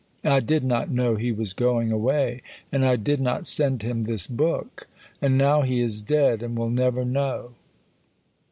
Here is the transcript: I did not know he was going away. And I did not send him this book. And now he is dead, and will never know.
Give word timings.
I 0.25 0.39
did 0.39 0.63
not 0.63 0.89
know 0.89 1.13
he 1.15 1.31
was 1.31 1.53
going 1.53 1.91
away. 1.91 2.41
And 2.71 2.83
I 2.83 2.95
did 2.95 3.21
not 3.21 3.45
send 3.45 3.83
him 3.83 4.05
this 4.05 4.25
book. 4.25 4.87
And 5.21 5.37
now 5.37 5.61
he 5.61 5.79
is 5.79 6.01
dead, 6.01 6.41
and 6.41 6.57
will 6.57 6.71
never 6.71 7.05
know. 7.05 7.51